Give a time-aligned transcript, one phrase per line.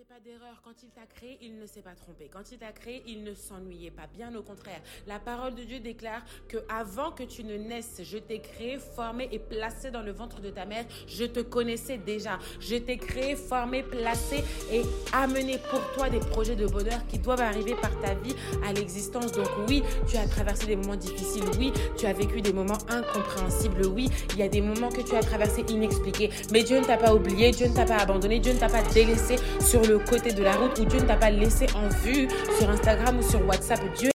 [0.00, 0.62] fait pas d'erreur.
[0.64, 2.30] Quand il t'a créé, il ne s'est pas trompé.
[2.32, 4.06] Quand il t'a créé, il ne s'ennuyait pas.
[4.06, 4.80] Bien au contraire.
[5.06, 9.28] La parole de Dieu déclare que avant que tu ne naisses, je t'ai créé, formé
[9.32, 10.86] et placé dans le ventre de ta mère.
[11.06, 12.38] Je te connaissais déjà.
[12.60, 14.42] Je t'ai créé, formé, placé
[14.72, 14.82] et
[15.12, 19.32] amené pour toi des projets de bonheur qui doivent arriver par ta vie à l'existence.
[19.32, 21.44] Donc oui, tu as traversé des moments difficiles.
[21.58, 23.86] Oui, tu as vécu des moments incompréhensibles.
[23.86, 26.30] Oui, il y a des moments que tu as traversés inexpliqués.
[26.52, 27.50] Mais Dieu ne t'a pas oublié.
[27.50, 28.38] Dieu ne t'a pas abandonné.
[28.38, 31.16] Dieu ne t'a pas délaissé sur le côté de la route où Dieu ne t'a
[31.16, 32.28] pas laissé en vue
[32.58, 33.80] sur Instagram ou sur WhatsApp.
[33.96, 34.10] Dieu.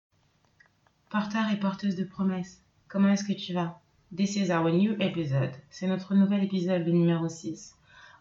[1.10, 3.80] Porteur et porteuse de promesses, comment est-ce que tu vas?
[4.16, 5.52] This is our new episode.
[5.70, 7.74] C'est notre nouvel épisode, le numéro 6.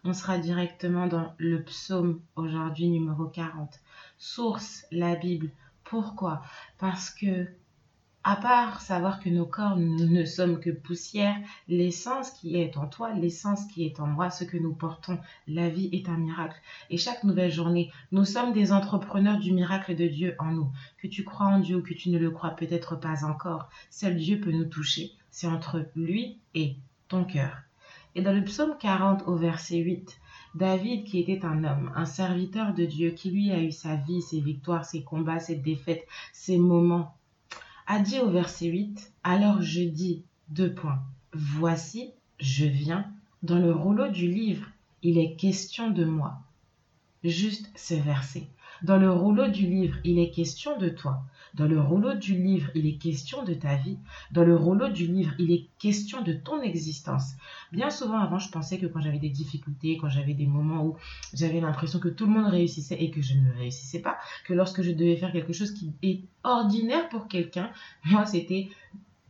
[0.04, 3.80] On sera directement dans le psaume aujourd'hui, numéro 40.
[4.18, 5.50] Source, la Bible.
[5.84, 6.42] Pourquoi?
[6.78, 7.46] Parce que
[8.26, 11.36] à part savoir que nos corps ne sommes que poussière,
[11.68, 15.68] l'essence qui est en toi, l'essence qui est en moi, ce que nous portons, la
[15.68, 16.56] vie est un miracle.
[16.88, 20.70] Et chaque nouvelle journée, nous sommes des entrepreneurs du miracle de Dieu en nous.
[20.96, 24.16] Que tu crois en Dieu ou que tu ne le crois peut-être pas encore, seul
[24.16, 25.12] Dieu peut nous toucher.
[25.30, 26.76] C'est entre lui et
[27.08, 27.58] ton cœur.
[28.14, 30.18] Et dans le psaume 40 au verset 8,
[30.54, 34.22] David, qui était un homme, un serviteur de Dieu, qui lui a eu sa vie,
[34.22, 37.14] ses victoires, ses combats, ses défaites, ses moments
[37.86, 43.10] a dit au verset 8, Alors je dis, deux points, Voici, je viens,
[43.42, 44.66] dans le rouleau du livre,
[45.02, 46.43] il est question de moi.
[47.24, 48.48] Juste ce verset.
[48.82, 51.22] Dans le rouleau du livre, il est question de toi.
[51.54, 53.96] Dans le rouleau du livre, il est question de ta vie.
[54.30, 57.30] Dans le rouleau du livre, il est question de ton existence.
[57.72, 60.96] Bien souvent avant, je pensais que quand j'avais des difficultés, quand j'avais des moments où
[61.32, 64.82] j'avais l'impression que tout le monde réussissait et que je ne réussissais pas, que lorsque
[64.82, 67.70] je devais faire quelque chose qui est ordinaire pour quelqu'un,
[68.04, 68.68] moi c'était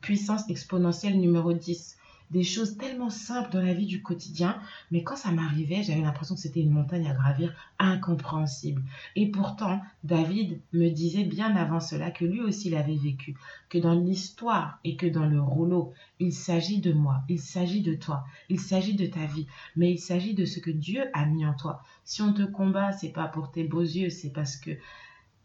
[0.00, 1.96] puissance exponentielle numéro 10
[2.34, 4.58] des choses tellement simples dans la vie du quotidien,
[4.90, 8.82] mais quand ça m'arrivait, j'avais l'impression que c'était une montagne à gravir incompréhensible.
[9.14, 13.36] Et pourtant, David me disait bien avant cela que lui aussi l'avait vécu,
[13.68, 17.94] que dans l'histoire et que dans le rouleau, il s'agit de moi, il s'agit de
[17.94, 21.46] toi, il s'agit de ta vie, mais il s'agit de ce que Dieu a mis
[21.46, 21.84] en toi.
[22.04, 24.72] Si on te combat, c'est pas pour tes beaux yeux, c'est parce que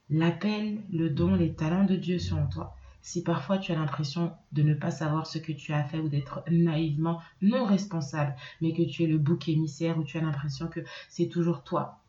[0.10, 4.34] l'appel, le don, les talents de Dieu sont en toi si parfois tu as l'impression
[4.52, 8.74] de ne pas savoir ce que tu as fait ou d'être naïvement non responsable, mais
[8.74, 12.00] que tu es le bouc émissaire ou tu as l'impression que c'est toujours toi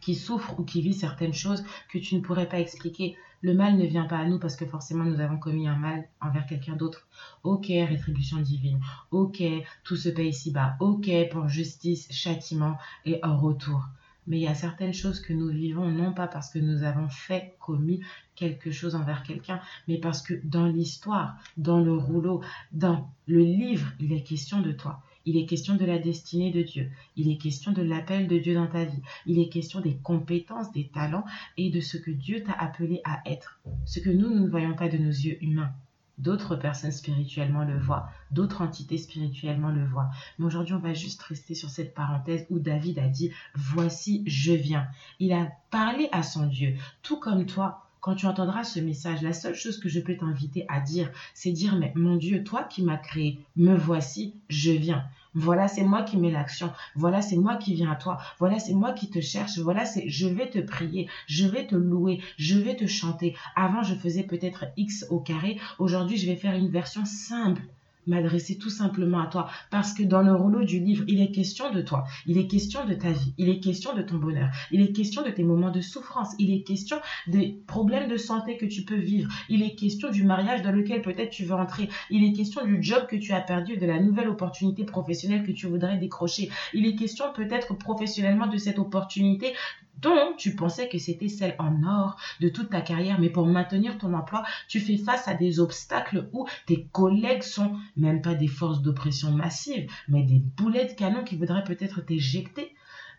[0.00, 3.16] qui souffre ou qui vit certaines choses que tu ne pourrais pas expliquer.
[3.42, 6.06] Le mal ne vient pas à nous parce que forcément nous avons commis un mal
[6.20, 7.06] envers quelqu'un d'autre.
[7.42, 8.80] Ok, rétribution divine.
[9.10, 9.42] Ok,
[9.84, 10.76] tout se paye ici-bas.
[10.80, 13.88] Ok, pour justice, châtiment et en retour
[14.30, 17.08] mais il y a certaines choses que nous vivons non pas parce que nous avons
[17.08, 18.00] fait, commis
[18.36, 22.40] quelque chose envers quelqu'un, mais parce que dans l'histoire, dans le rouleau,
[22.70, 25.02] dans le livre, il est question de toi.
[25.26, 26.90] Il est question de la destinée de Dieu.
[27.16, 29.02] Il est question de l'appel de Dieu dans ta vie.
[29.26, 31.24] Il est question des compétences, des talents
[31.56, 33.60] et de ce que Dieu t'a appelé à être.
[33.84, 35.72] Ce que nous, nous ne voyons pas de nos yeux humains.
[36.20, 40.10] D'autres personnes spirituellement le voient, d'autres entités spirituellement le voient.
[40.38, 44.52] Mais aujourd'hui, on va juste rester sur cette parenthèse où David a dit, voici, je
[44.52, 44.86] viens.
[45.18, 47.86] Il a parlé à son Dieu, tout comme toi.
[48.00, 51.52] Quand tu entendras ce message, la seule chose que je peux t'inviter à dire, c'est
[51.52, 55.06] dire, mais mon Dieu, toi qui m'as créé, me voici, je viens.
[55.34, 56.72] Voilà, c'est moi qui mets l'action.
[56.96, 58.18] Voilà, c'est moi qui viens à toi.
[58.38, 59.58] Voilà, c'est moi qui te cherche.
[59.58, 63.36] Voilà, c'est je vais te prier, je vais te louer, je vais te chanter.
[63.54, 65.58] Avant, je faisais peut-être X au carré.
[65.78, 67.62] Aujourd'hui, je vais faire une version simple
[68.06, 69.48] m'adresser tout simplement à toi.
[69.70, 72.04] Parce que dans le rouleau du livre, il est question de toi.
[72.26, 73.34] Il est question de ta vie.
[73.38, 74.48] Il est question de ton bonheur.
[74.70, 76.34] Il est question de tes moments de souffrance.
[76.38, 76.96] Il est question
[77.26, 79.30] des problèmes de santé que tu peux vivre.
[79.48, 81.88] Il est question du mariage dans lequel peut-être tu veux entrer.
[82.10, 85.52] Il est question du job que tu as perdu, de la nouvelle opportunité professionnelle que
[85.52, 86.50] tu voudrais décrocher.
[86.74, 89.54] Il est question peut-être professionnellement de cette opportunité
[90.00, 93.98] dont tu pensais que c'était celle en or de toute ta carrière, mais pour maintenir
[93.98, 98.48] ton emploi, tu fais face à des obstacles où tes collègues sont même pas des
[98.48, 102.74] forces d'oppression massives, mais des boulets de canon qui voudraient peut-être t'éjecter.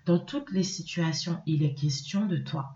[0.05, 2.75] Dans toutes les situations, il est question de toi.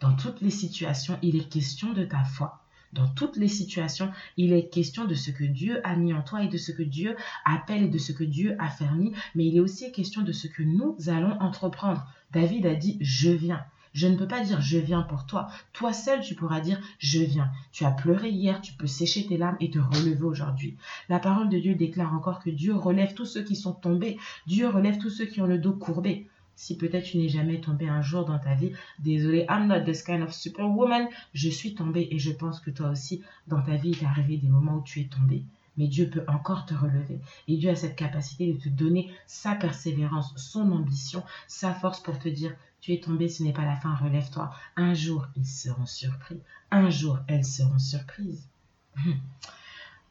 [0.00, 2.64] Dans toutes les situations, il est question de ta foi.
[2.94, 6.44] Dans toutes les situations, il est question de ce que Dieu a mis en toi
[6.44, 9.56] et de ce que Dieu appelle et de ce que Dieu a fermé, mais il
[9.56, 12.06] est aussi question de ce que nous allons entreprendre.
[12.34, 13.64] David a dit, je viens.
[13.92, 15.48] Je ne peux pas dire je viens pour toi.
[15.72, 17.52] Toi seul, tu pourras dire je viens.
[17.70, 20.76] Tu as pleuré hier, tu peux sécher tes larmes et te relever aujourd'hui.
[21.08, 24.18] La parole de Dieu déclare encore que Dieu relève tous ceux qui sont tombés.
[24.48, 26.26] Dieu relève tous ceux qui ont le dos courbé.
[26.56, 30.02] Si peut-être tu n'es jamais tombé un jour dans ta vie, désolé, I'm not this
[30.02, 31.06] kind of superwoman.
[31.32, 34.38] Je suis tombée et je pense que toi aussi, dans ta vie, il est arrivé
[34.38, 35.44] des moments où tu es tombé.
[35.76, 37.20] Mais Dieu peut encore te relever.
[37.48, 42.18] Et Dieu a cette capacité de te donner sa persévérance, son ambition, sa force pour
[42.18, 44.52] te dire, tu es tombé, ce n'est pas la fin, relève-toi.
[44.76, 46.40] Un jour, ils seront surpris.
[46.70, 48.46] Un jour, elles seront surprises.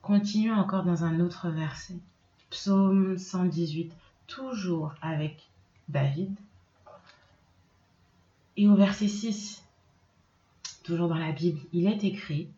[0.01, 1.95] Continuons encore dans un autre verset.
[2.50, 3.94] Psaume 118,
[4.27, 5.48] toujours avec
[5.88, 6.36] David.
[8.57, 9.63] Et au verset 6,
[10.83, 12.50] toujours dans la Bible, il est écrit,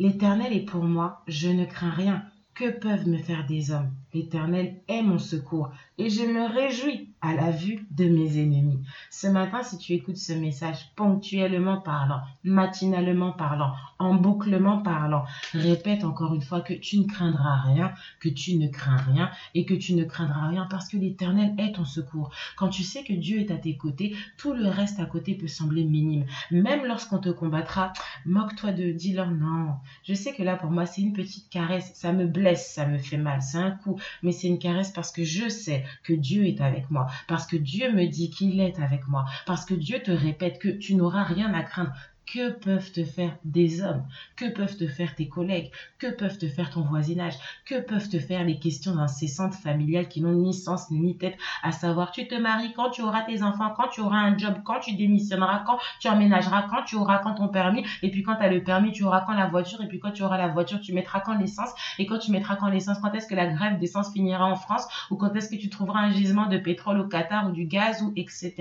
[0.00, 2.24] L'Éternel est pour moi, je ne crains rien.
[2.54, 3.92] Que peuvent me faire des hommes?
[4.12, 8.80] L'Éternel est mon secours et je me réjouis à la vue de mes ennemis.
[9.10, 15.24] Ce matin, si tu écoutes ce message ponctuellement parlant, matinalement parlant, en bouclement parlant,
[15.54, 19.64] répète encore une fois que tu ne craindras rien, que tu ne crains rien et
[19.64, 22.30] que tu ne craindras rien parce que l'Éternel est ton secours.
[22.56, 25.48] Quand tu sais que Dieu est à tes côtés, tout le reste à côté peut
[25.48, 26.26] sembler minime.
[26.50, 27.94] Même lorsqu'on te combattra,
[28.26, 29.76] moque-toi de, dis-leur non.
[30.06, 32.98] Je sais que là pour moi c'est une petite caresse, ça me blesse, ça me
[32.98, 36.46] fait mal, c'est un coup, mais c'est une caresse parce que je sais que Dieu
[36.46, 40.00] est avec moi, parce que Dieu me dit qu'il est avec moi, parce que Dieu
[40.02, 41.92] te répète que tu n'auras rien à craindre.
[42.26, 44.02] Que peuvent te faire des hommes?
[44.34, 45.70] Que peuvent te faire tes collègues?
[45.98, 47.34] Que peuvent te faire ton voisinage?
[47.66, 51.70] Que peuvent te faire les questions incessantes familiales qui n'ont ni sens ni tête À
[51.70, 54.80] savoir, tu te maries quand tu auras tes enfants, quand tu auras un job, quand
[54.80, 58.42] tu démissionneras, quand tu emménageras, quand tu auras quand ton permis, et puis quand tu
[58.42, 60.80] as le permis, tu auras quand la voiture, et puis quand tu auras la voiture,
[60.80, 63.78] tu mettras quand l'essence, et quand tu mettras quand l'essence, quand est-ce que la grève
[63.78, 67.06] d'essence finira en France, ou quand est-ce que tu trouveras un gisement de pétrole au
[67.06, 68.54] Qatar ou du gaz, ou etc.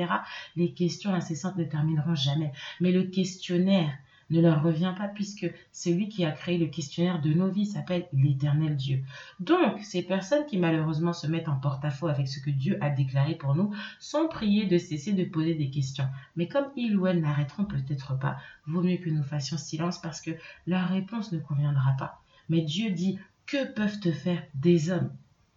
[0.58, 2.52] Les questions incessantes ne termineront jamais.
[2.82, 7.34] Mais le question ne leur revient pas puisque celui qui a créé le questionnaire de
[7.34, 9.04] nos vies s'appelle l'éternel Dieu.
[9.40, 13.36] Donc, ces personnes qui malheureusement se mettent en porte-à-faux avec ce que Dieu a déclaré
[13.36, 16.08] pour nous sont priées de cesser de poser des questions.
[16.36, 20.22] Mais comme ils ou elles n'arrêteront peut-être pas, vaut mieux que nous fassions silence parce
[20.22, 20.32] que
[20.68, 22.22] leur réponse ne conviendra pas.
[22.50, 25.12] Mais Dieu dit, que peuvent te faire des hommes?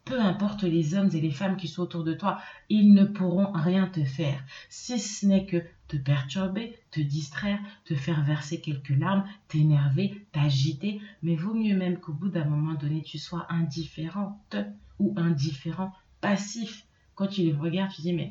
[0.05, 3.51] Peu importe les hommes et les femmes qui sont autour de toi, ils ne pourront
[3.53, 8.91] rien te faire, si ce n'est que te perturber, te distraire, te faire verser quelques
[8.91, 14.57] larmes, t'énerver, t'agiter, mais vaut mieux même qu'au bout d'un moment donné, tu sois indifférente
[14.99, 16.87] ou indifférent, passif.
[17.15, 18.31] Quand tu les regardes, tu dis, mais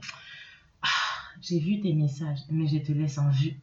[0.81, 0.87] ah,
[1.41, 3.59] j'ai vu tes messages, mais je te laisse en vue.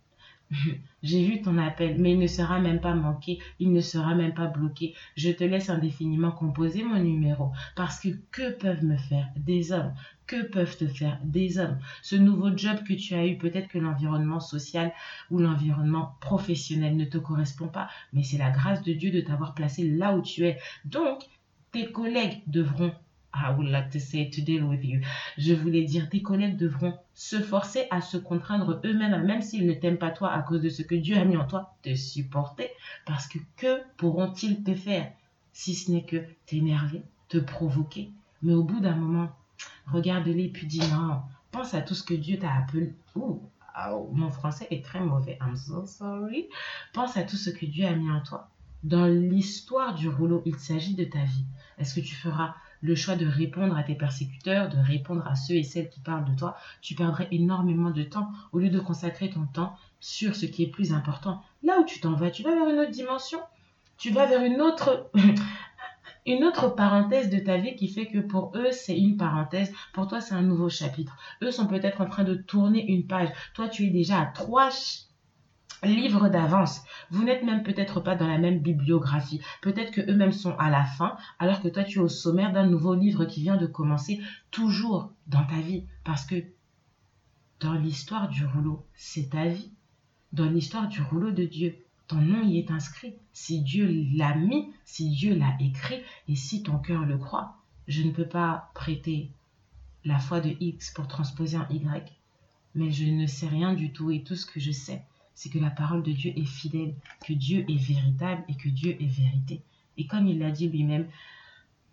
[1.02, 4.34] J'ai vu ton appel, mais il ne sera même pas manqué, il ne sera même
[4.34, 4.94] pas bloqué.
[5.16, 9.94] Je te laisse indéfiniment composer mon numéro, parce que que peuvent me faire des hommes
[10.26, 13.78] Que peuvent te faire des hommes Ce nouveau job que tu as eu, peut-être que
[13.78, 14.92] l'environnement social
[15.30, 19.54] ou l'environnement professionnel ne te correspond pas, mais c'est la grâce de Dieu de t'avoir
[19.54, 20.58] placé là où tu es.
[20.84, 21.22] Donc,
[21.72, 22.92] tes collègues devront
[23.34, 25.00] I would like to say to deal with you.
[25.38, 29.72] Je voulais dire, tes collègues devront se forcer à se contraindre eux-mêmes, même s'ils ne
[29.72, 32.70] t'aiment pas toi à cause de ce que Dieu a mis en toi, te supporter.
[33.06, 35.10] Parce que que pourront-ils te faire?
[35.52, 38.10] Si ce n'est que t'énerver, te provoquer
[38.42, 39.30] Mais au bout d'un moment,
[39.86, 42.94] regarde-les puis dis non, pense à tout ce que Dieu t'a appelé.
[43.16, 43.40] Ouh,
[44.12, 45.38] mon français est très mauvais.
[45.40, 46.48] I'm so sorry.
[46.92, 48.48] Pense à tout ce que Dieu a mis en toi.
[48.82, 51.44] Dans l'histoire du rouleau, il s'agit de ta vie.
[51.78, 55.54] Est-ce que tu feras le choix de répondre à tes persécuteurs, de répondre à ceux
[55.54, 59.30] et celles qui parlent de toi, tu perdrais énormément de temps au lieu de consacrer
[59.30, 61.42] ton temps sur ce qui est plus important.
[61.62, 63.38] Là où tu t'en vas, tu vas vers une autre dimension.
[63.98, 65.10] Tu vas vers une autre
[66.26, 69.72] une autre parenthèse de ta vie qui fait que pour eux, c'est une parenthèse.
[69.92, 71.16] Pour toi, c'est un nouveau chapitre.
[71.42, 73.28] Eux sont peut-être en train de tourner une page.
[73.54, 74.70] Toi, tu es déjà à trois
[75.82, 76.82] livre d'avance.
[77.10, 79.40] Vous n'êtes même peut-être pas dans la même bibliographie.
[79.60, 82.66] Peut-être que eux-mêmes sont à la fin, alors que toi tu es au sommaire d'un
[82.66, 84.20] nouveau livre qui vient de commencer
[84.50, 85.84] toujours dans ta vie.
[86.04, 86.44] Parce que
[87.60, 89.70] dans l'histoire du rouleau, c'est ta vie.
[90.32, 91.76] Dans l'histoire du rouleau de Dieu,
[92.08, 93.14] ton nom y est inscrit.
[93.32, 97.56] Si Dieu l'a mis, si Dieu l'a écrit, et si ton cœur le croit,
[97.88, 99.30] je ne peux pas prêter
[100.04, 102.12] la foi de X pour transposer un Y.
[102.74, 105.58] Mais je ne sais rien du tout et tout ce que je sais, c'est que
[105.58, 106.94] la parole de Dieu est fidèle,
[107.26, 109.62] que Dieu est véritable et que Dieu est vérité.
[109.96, 111.06] Et comme il l'a dit lui-même,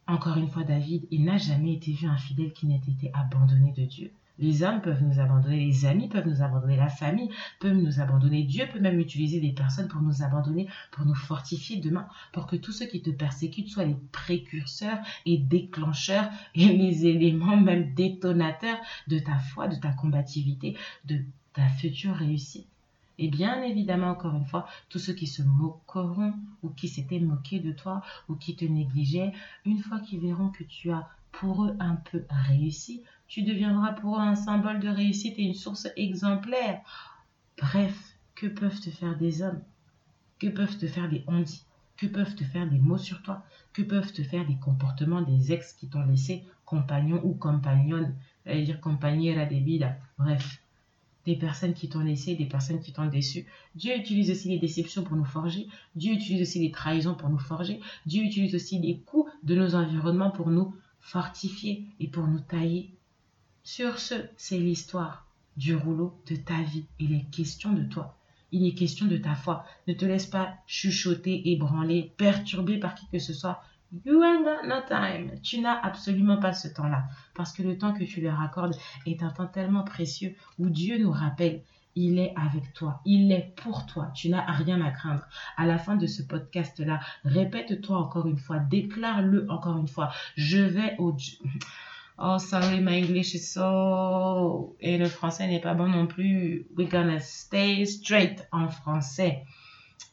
[0.08, 3.72] encore une fois David, il n'a jamais été vu un fidèle qui n'ait été abandonné
[3.74, 4.12] de Dieu.
[4.40, 7.30] Les hommes peuvent nous abandonner, les amis peuvent nous abandonner, la famille
[7.60, 8.44] peut nous abandonner.
[8.44, 12.56] Dieu peut même utiliser des personnes pour nous abandonner, pour nous fortifier demain, pour que
[12.56, 18.80] tous ceux qui te persécutent soient les précurseurs et déclencheurs et les éléments même détonateurs
[19.08, 21.22] de ta foi, de ta combativité, de
[21.54, 22.68] ta future réussite.
[23.22, 26.34] Et bien évidemment, encore une fois, tous ceux qui se moqueront
[26.64, 29.34] ou qui s'étaient moqués de toi ou qui te négligeaient,
[29.66, 34.18] une fois qu'ils verront que tu as pour eux un peu réussi, tu deviendras pour
[34.18, 36.82] eux un symbole de réussite et une source exemplaire.
[37.58, 39.62] Bref, que peuvent te faire des hommes?
[40.40, 41.66] Que peuvent te faire des ondits?
[41.98, 43.44] Que peuvent te faire des mots sur toi?
[43.74, 48.56] Que peuvent te faire des comportements des ex qui t'ont laissé, compagnons ou compagnonnes, à
[48.56, 50.59] dire compagnera des vida, bref,
[51.30, 53.46] des personnes qui t'ont laissé, des personnes qui t'ont déçu.
[53.76, 55.68] Dieu utilise aussi les déceptions pour nous forger.
[55.96, 57.80] Dieu utilise aussi les trahisons pour nous forger.
[58.08, 62.90] Dieu utilise aussi les coups de nos environnements pour nous fortifier et pour nous tailler.
[63.64, 66.86] Sur ce, c'est l'histoire du rouleau de ta vie.
[67.00, 68.18] Il est question de toi.
[68.52, 69.66] Il est question de ta foi.
[69.88, 73.62] Ne te laisse pas chuchoter, ébranler, perturber par qui que ce soit.
[74.06, 75.40] You ain't got no time.
[75.42, 77.06] Tu n'as absolument pas ce temps-là.
[77.34, 80.98] Parce que le temps que tu leur accordes est un temps tellement précieux où Dieu
[80.98, 81.62] nous rappelle
[81.96, 85.28] il est avec toi, il est pour toi, tu n'as rien à craindre.
[85.58, 90.60] À la fin de ce podcast-là, répète-toi encore une fois, déclare-le encore une fois, je
[90.60, 91.16] vais au...
[92.22, 94.76] Oh, sorry, my English is so...
[94.82, 96.68] Et le français n'est pas bon non plus.
[96.78, 99.46] We're gonna stay straight en français.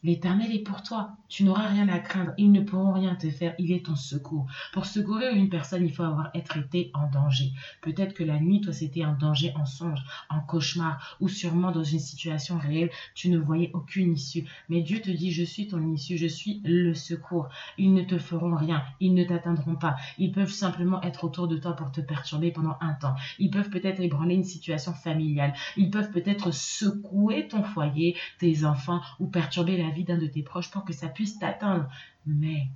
[0.07, 1.17] L'Éternel est pour toi.
[1.27, 2.31] Tu n'auras rien à craindre.
[2.37, 3.53] Ils ne pourront rien te faire.
[3.59, 4.47] Il est ton secours.
[4.71, 7.51] Pour secourir une personne, il faut avoir été en danger.
[7.81, 9.99] Peut-être que la nuit, toi, c'était un danger en songe,
[10.29, 14.45] en cauchemar, ou sûrement dans une situation réelle, tu ne voyais aucune issue.
[14.69, 17.49] Mais Dieu te dit, je suis ton issue, je suis le secours.
[17.77, 18.85] Ils ne te feront rien.
[19.01, 19.97] Ils ne t'atteindront pas.
[20.17, 23.15] Ils peuvent simplement être autour de toi pour te perturber pendant un temps.
[23.39, 25.53] Ils peuvent peut-être ébranler une situation familiale.
[25.75, 30.43] Ils peuvent peut-être secouer ton foyer, tes enfants, ou perturber la vie d'un de tes
[30.43, 31.89] proches pour que ça puisse t'atteindre.
[32.25, 32.67] Mais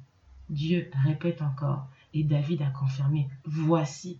[0.49, 4.19] Dieu répète encore, et David a confirmé, voici.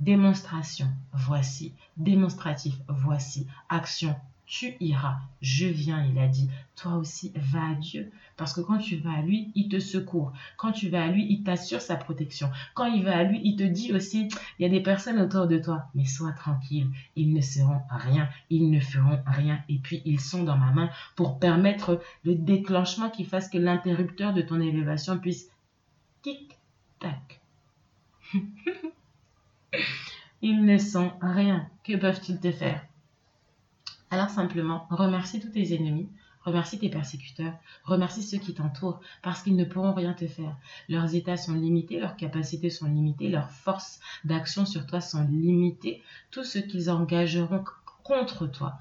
[0.00, 1.72] Démonstration, voici.
[1.96, 3.46] Démonstratif, voici.
[3.68, 5.16] Action, tu iras.
[5.40, 6.50] Je viens, il a dit.
[6.76, 8.10] Toi aussi, va à Dieu.
[8.36, 10.32] Parce que quand tu vas à lui, il te secourt.
[10.56, 12.50] Quand tu vas à lui, il t'assure sa protection.
[12.74, 15.46] Quand il va à lui, il te dit aussi, il y a des personnes autour
[15.46, 15.86] de toi.
[15.94, 16.88] Mais sois tranquille.
[17.16, 18.28] Ils ne seront rien.
[18.50, 19.62] Ils ne feront rien.
[19.68, 24.34] Et puis, ils sont dans ma main pour permettre le déclenchement qui fasse que l'interrupteur
[24.34, 25.48] de ton élévation puisse
[26.22, 27.40] tic-tac.
[30.42, 31.68] ils ne sont rien.
[31.84, 32.84] Que peuvent-ils te faire?
[34.10, 36.08] Alors simplement, remercie tous tes ennemis,
[36.44, 40.56] remercie tes persécuteurs, remercie ceux qui t'entourent, parce qu'ils ne pourront rien te faire.
[40.88, 46.02] Leurs états sont limités, leurs capacités sont limitées, leurs forces d'action sur toi sont limitées.
[46.30, 47.64] Tout ce qu'ils engageront
[48.02, 48.78] contre toi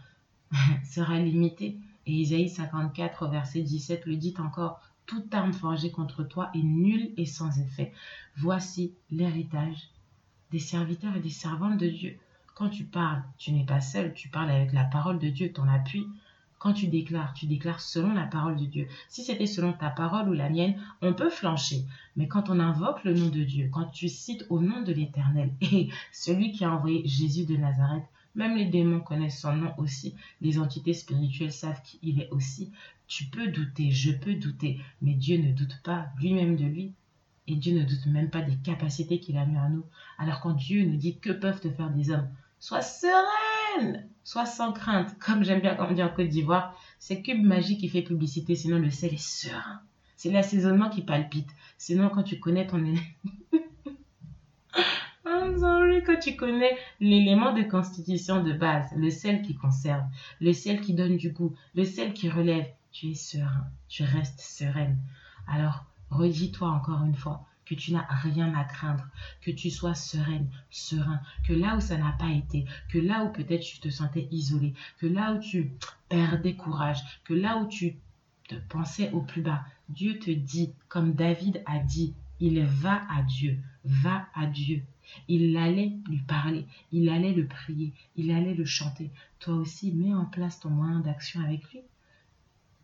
[0.83, 1.77] sera limité.
[2.05, 7.11] Et Isaïe 54, verset 17 le dit encore, toute arme forgée contre toi est nulle
[7.17, 7.93] et sans effet.
[8.37, 9.89] Voici l'héritage
[10.51, 12.17] des serviteurs et des servantes de Dieu.
[12.55, 15.67] Quand tu parles, tu n'es pas seul, tu parles avec la parole de Dieu, ton
[15.67, 16.05] appui.
[16.59, 18.87] Quand tu déclares, tu déclares selon la parole de Dieu.
[19.09, 21.83] Si c'était selon ta parole ou la mienne, on peut flancher.
[22.15, 25.51] Mais quand on invoque le nom de Dieu, quand tu cites au nom de l'Éternel
[25.61, 28.03] et celui qui a envoyé Jésus de Nazareth,
[28.35, 32.71] même les démons connaissent son nom aussi, les entités spirituelles savent qui il est aussi.
[33.07, 36.93] Tu peux douter, je peux douter, mais Dieu ne doute pas lui-même de lui.
[37.47, 39.85] Et Dieu ne doute même pas des capacités qu'il a mis en nous.
[40.17, 42.29] Alors quand Dieu nous dit que peuvent te faire des hommes,
[42.63, 45.19] Sois sereine, sois sans crainte.
[45.19, 48.55] Comme j'aime bien quand on dit en Côte d'Ivoire, c'est Cube Magie qui fait publicité,
[48.55, 49.81] sinon le sel est serein.
[50.15, 51.49] C'est l'assaisonnement qui palpite.
[51.77, 52.81] Sinon, quand tu connais ton
[55.25, 60.05] quand tu connais l'élément de constitution de base, le sel qui conserve,
[60.39, 64.39] le sel qui donne du goût, le sel qui relève, tu es serein, tu restes
[64.39, 64.97] sereine.
[65.49, 69.05] Alors, redis-toi encore une fois, que tu n'as rien à craindre,
[69.41, 73.31] que tu sois sereine, serein, que là où ça n'a pas été, que là où
[73.31, 75.71] peut-être tu te sentais isolé, que là où tu
[76.09, 77.95] perdais courage, que là où tu
[78.47, 83.21] te pensais au plus bas, Dieu te dit, comme David a dit, il va à
[83.21, 84.83] Dieu, va à Dieu.
[85.27, 89.11] Il allait lui parler, il allait le prier, il allait le chanter.
[89.39, 91.81] Toi aussi, mets en place ton moyen d'action avec lui.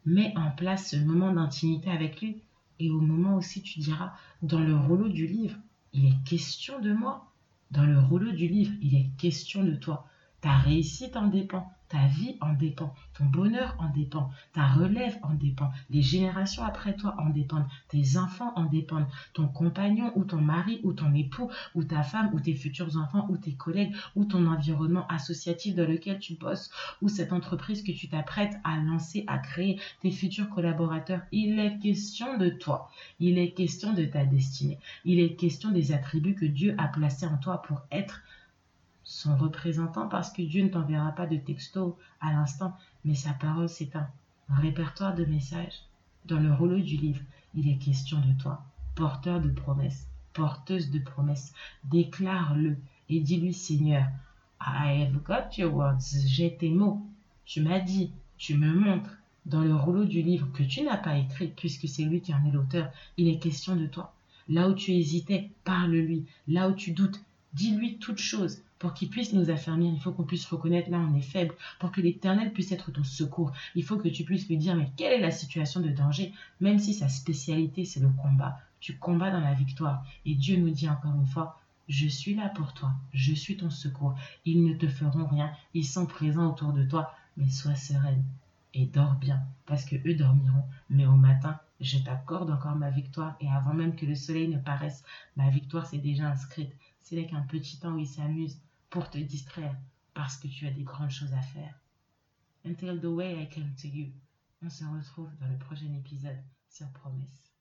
[0.05, 2.41] Mets en place ce moment d'intimité avec lui.
[2.79, 5.57] Et au moment aussi, tu diras, dans le rouleau du livre,
[5.93, 7.31] il est question de moi.
[7.71, 10.07] Dans le rouleau du livre, il est question de toi.
[10.41, 11.71] Ta réussite en dépend.
[11.89, 16.95] Ta vie en dépend, ton bonheur en dépend, ta relève en dépend, les générations après
[16.95, 21.49] toi en dépendent, tes enfants en dépendent, ton compagnon ou ton mari ou ton époux
[21.73, 25.89] ou ta femme ou tes futurs enfants ou tes collègues ou ton environnement associatif dans
[25.89, 26.69] lequel tu bosses
[27.01, 31.21] ou cette entreprise que tu t'apprêtes à lancer, à créer, tes futurs collaborateurs.
[31.31, 35.91] Il est question de toi, il est question de ta destinée, il est question des
[35.91, 38.21] attributs que Dieu a placés en toi pour être
[39.09, 43.67] son représentant parce que Dieu ne t'enverra pas de texto à l'instant, mais sa parole
[43.67, 44.07] c'est un
[44.49, 45.81] répertoire de messages.
[46.25, 47.21] Dans le rouleau du livre,
[47.55, 48.63] il est question de toi,
[48.93, 51.55] porteur de promesses, porteuse de promesses.
[51.85, 52.77] Déclare-le
[53.09, 54.05] et dis-lui Seigneur,
[54.61, 57.01] I have got your words, j'ai tes mots.
[57.45, 59.17] Tu m'as dit, tu me montres.
[59.47, 62.45] dans le rouleau du livre que tu n'as pas écrit, puisque c'est lui qui en
[62.45, 64.13] est l'auteur, il est question de toi.
[64.47, 66.27] Là où tu hésitais, parle-lui.
[66.47, 67.19] Là où tu doutes,
[67.53, 69.93] dis-lui toutes choses pour qu'il puisse nous affermir.
[69.93, 73.03] Il faut qu'on puisse reconnaître là on est faible, pour que l'Éternel puisse être ton
[73.03, 73.51] secours.
[73.75, 76.79] Il faut que tu puisses lui dire mais quelle est la situation de danger, même
[76.79, 78.59] si sa spécialité c'est le combat.
[78.79, 80.05] Tu combats dans la victoire.
[80.25, 81.59] Et Dieu nous dit encore une fois,
[81.89, 84.15] je suis là pour toi, je suis ton secours.
[84.45, 88.23] Ils ne te feront rien, ils sont présents autour de toi, mais sois sereine
[88.73, 90.63] et dors bien, parce que eux dormiront.
[90.89, 94.59] Mais au matin, je t'accorde encore ma victoire, et avant même que le soleil ne
[94.59, 95.03] paraisse,
[95.35, 96.71] ma victoire s'est déjà inscrite.
[97.01, 98.59] C'est n'est qu'un petit temps où ils s'amusent
[98.89, 99.75] pour te distraire,
[100.13, 101.79] parce que tu as des grandes choses à faire.
[102.65, 104.11] Until the way I came to you.
[104.61, 107.53] On se retrouve dans le prochain épisode sur Promesse.